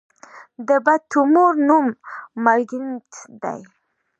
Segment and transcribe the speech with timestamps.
[0.67, 1.85] د بد تومور نوم
[2.43, 3.09] مالېګننټ
[3.41, 3.61] دی.